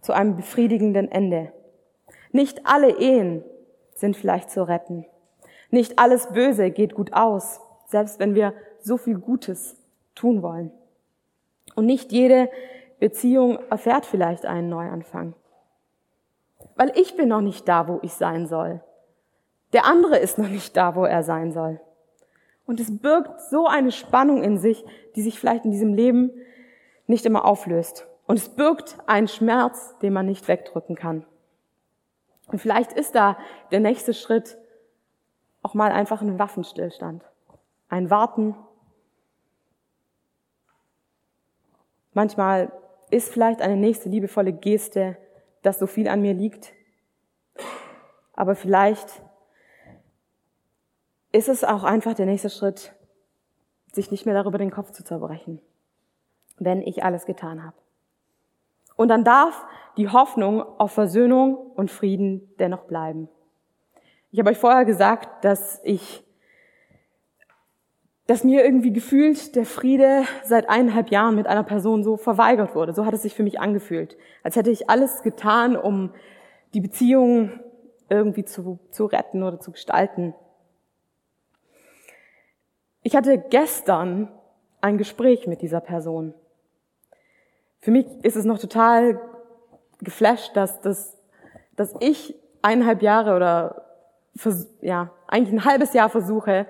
[0.00, 1.52] zu einem befriedigenden Ende.
[2.32, 3.44] Nicht alle Ehen
[3.94, 5.06] sind vielleicht zu retten.
[5.70, 9.76] Nicht alles Böse geht gut aus, selbst wenn wir so viel Gutes
[10.14, 10.70] tun wollen.
[11.76, 12.50] Und nicht jede
[12.98, 15.34] Beziehung erfährt vielleicht einen Neuanfang
[16.76, 18.80] weil ich bin noch nicht da, wo ich sein soll.
[19.72, 21.80] Der andere ist noch nicht da, wo er sein soll.
[22.66, 24.84] Und es birgt so eine Spannung in sich,
[25.16, 26.30] die sich vielleicht in diesem Leben
[27.06, 28.06] nicht immer auflöst.
[28.26, 31.24] Und es birgt einen Schmerz, den man nicht wegdrücken kann.
[32.48, 33.36] Und vielleicht ist da
[33.70, 34.58] der nächste Schritt
[35.62, 37.24] auch mal einfach ein Waffenstillstand.
[37.88, 38.54] Ein Warten.
[42.16, 42.72] Manchmal
[43.10, 45.16] ist vielleicht eine nächste liebevolle Geste
[45.66, 46.72] dass so viel an mir liegt.
[48.34, 49.20] Aber vielleicht
[51.32, 52.94] ist es auch einfach der nächste Schritt,
[53.92, 55.60] sich nicht mehr darüber den Kopf zu zerbrechen,
[56.58, 57.76] wenn ich alles getan habe.
[58.94, 63.28] Und dann darf die Hoffnung auf Versöhnung und Frieden dennoch bleiben.
[64.30, 66.24] Ich habe euch vorher gesagt, dass ich
[68.26, 72.92] dass mir irgendwie gefühlt der Friede seit eineinhalb Jahren mit einer Person so verweigert wurde.
[72.92, 74.16] So hat es sich für mich angefühlt.
[74.42, 76.12] Als hätte ich alles getan, um
[76.74, 77.60] die Beziehung
[78.08, 80.34] irgendwie zu, zu retten oder zu gestalten.
[83.02, 84.28] Ich hatte gestern
[84.80, 86.34] ein Gespräch mit dieser Person.
[87.80, 89.20] Für mich ist es noch total
[90.00, 91.16] geflasht, dass, dass,
[91.76, 93.82] dass ich eineinhalb Jahre oder
[94.80, 96.66] ja, eigentlich ein halbes Jahr versuche,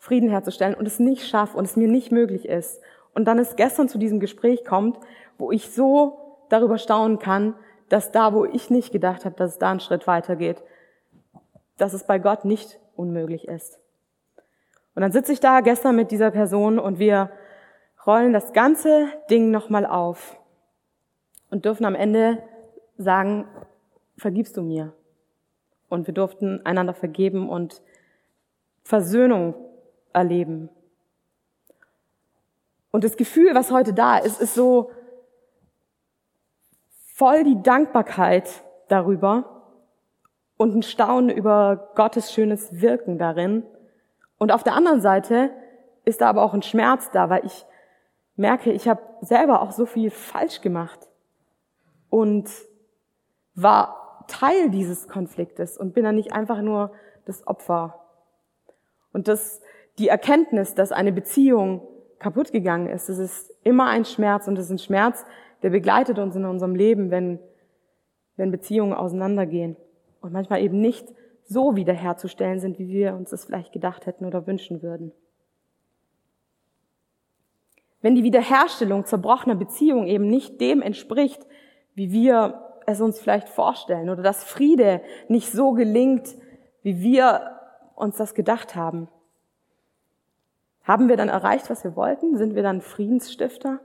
[0.00, 2.80] Frieden herzustellen und es nicht schaffe und es mir nicht möglich ist.
[3.14, 4.98] Und dann es gestern zu diesem Gespräch kommt,
[5.36, 7.54] wo ich so darüber staunen kann,
[7.90, 10.62] dass da, wo ich nicht gedacht habe, dass es da einen Schritt weitergeht,
[11.76, 13.78] dass es bei Gott nicht unmöglich ist.
[14.94, 17.30] Und dann sitze ich da gestern mit dieser Person und wir
[18.06, 20.40] rollen das ganze Ding nochmal auf
[21.50, 22.42] und dürfen am Ende
[22.96, 23.46] sagen,
[24.16, 24.94] vergibst du mir?
[25.90, 27.82] Und wir durften einander vergeben und
[28.82, 29.54] Versöhnung
[30.12, 30.68] erleben.
[32.90, 34.90] Und das Gefühl, was heute da ist, ist so
[37.14, 39.62] voll die Dankbarkeit darüber
[40.56, 43.62] und ein Staunen über Gottes schönes Wirken darin.
[44.38, 45.50] Und auf der anderen Seite
[46.04, 47.64] ist da aber auch ein Schmerz da, weil ich
[48.36, 51.08] merke, ich habe selber auch so viel falsch gemacht
[52.08, 52.50] und
[53.54, 56.92] war Teil dieses Konfliktes und bin dann nicht einfach nur
[57.26, 58.00] das Opfer.
[59.12, 59.60] Und das
[60.00, 61.82] die Erkenntnis, dass eine Beziehung
[62.18, 65.24] kaputt gegangen ist, das ist immer ein Schmerz und das ist ein Schmerz,
[65.62, 67.38] der begleitet uns in unserem Leben, wenn,
[68.36, 69.76] wenn Beziehungen auseinandergehen
[70.20, 71.06] und manchmal eben nicht
[71.44, 75.12] so wiederherzustellen sind, wie wir uns das vielleicht gedacht hätten oder wünschen würden.
[78.00, 81.46] Wenn die Wiederherstellung zerbrochener Beziehungen eben nicht dem entspricht,
[81.94, 86.34] wie wir es uns vielleicht vorstellen oder dass Friede nicht so gelingt,
[86.82, 87.58] wie wir
[87.94, 89.08] uns das gedacht haben,
[90.90, 92.36] haben wir dann erreicht, was wir wollten?
[92.36, 93.78] Sind wir dann Friedensstifter?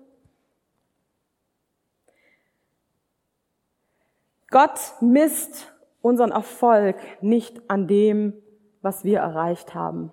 [4.50, 8.34] Gott misst unseren Erfolg nicht an dem,
[8.82, 10.12] was wir erreicht haben.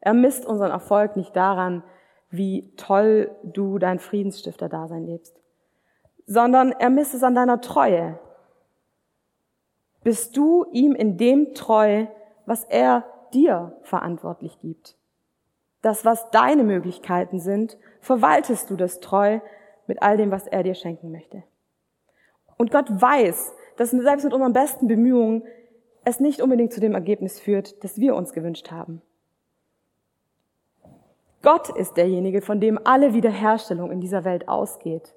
[0.00, 1.84] Er misst unseren Erfolg nicht daran,
[2.30, 5.40] wie toll du dein Friedensstifter-Dasein lebst,
[6.26, 8.18] sondern er misst es an deiner Treue.
[10.02, 12.06] Bist du ihm in dem treu,
[12.46, 14.96] was er dir verantwortlich gibt?
[15.86, 19.38] Das, was deine Möglichkeiten sind, verwaltest du das treu
[19.86, 21.44] mit all dem, was er dir schenken möchte.
[22.56, 25.44] Und Gott weiß, dass selbst mit unseren besten Bemühungen
[26.04, 29.00] es nicht unbedingt zu dem Ergebnis führt, das wir uns gewünscht haben.
[31.42, 35.14] Gott ist derjenige, von dem alle Wiederherstellung in dieser Welt ausgeht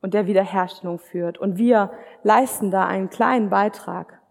[0.00, 1.36] und der Wiederherstellung führt.
[1.36, 1.90] Und wir
[2.22, 4.22] leisten da einen kleinen Beitrag.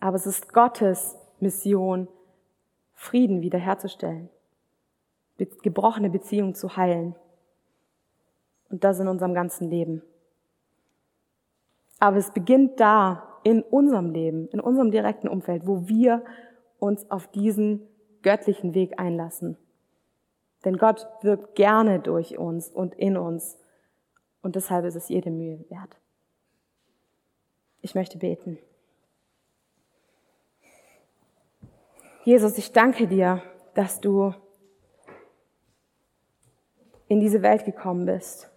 [0.00, 2.08] Aber es ist Gottes Mission,
[2.96, 4.28] Frieden wiederherzustellen,
[5.62, 7.14] gebrochene Beziehungen zu heilen.
[8.68, 10.02] Und das in unserem ganzen Leben.
[12.00, 16.24] Aber es beginnt da, in unserem Leben, in unserem direkten Umfeld, wo wir
[16.80, 17.86] uns auf diesen
[18.22, 19.56] göttlichen Weg einlassen
[20.64, 23.56] Denn Gott wirkt gerne durch uns und in uns.
[24.42, 25.96] Und deshalb ist es jede Mühe wert.
[27.82, 28.58] Ich möchte beten.
[32.26, 33.40] Jesus, ich danke dir,
[33.74, 34.34] dass du
[37.06, 38.50] in diese Welt gekommen bist,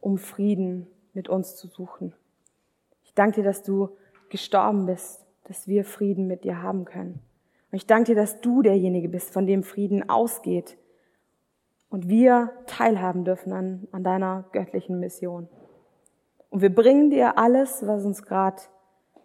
[0.00, 2.14] um Frieden mit uns zu suchen.
[3.04, 3.90] Ich danke dir, dass du
[4.30, 7.20] gestorben bist, dass wir Frieden mit dir haben können.
[7.70, 10.78] Und ich danke dir, dass du derjenige bist, von dem Frieden ausgeht
[11.90, 15.50] und wir teilhaben dürfen an, an deiner göttlichen Mission.
[16.48, 18.62] Und wir bringen dir alles, was uns gerade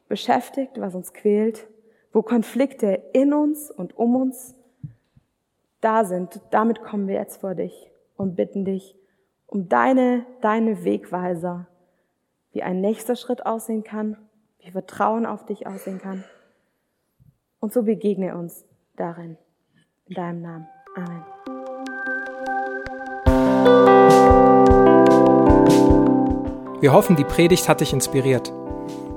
[0.10, 1.70] beschäftigt, was uns quält,
[2.16, 4.56] wo Konflikte in uns und um uns
[5.82, 6.40] da sind.
[6.50, 8.96] Damit kommen wir jetzt vor dich und bitten dich
[9.48, 11.68] um deine, deine Wegweiser,
[12.54, 14.16] wie ein nächster Schritt aussehen kann,
[14.60, 16.24] wie Vertrauen auf dich aussehen kann.
[17.60, 18.64] Und so begegne uns
[18.96, 19.38] darin.
[20.06, 20.68] In deinem Namen.
[20.96, 21.24] Amen.
[26.80, 28.54] Wir hoffen, die Predigt hat dich inspiriert.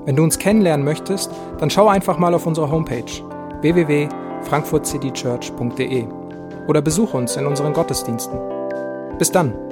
[0.09, 1.29] Wenn du uns kennenlernen möchtest,
[1.59, 3.03] dann schau einfach mal auf unsere Homepage
[3.61, 6.07] www.frankfurtcitychurch.de
[6.67, 8.39] oder besuche uns in unseren Gottesdiensten.
[9.19, 9.68] Bis dann!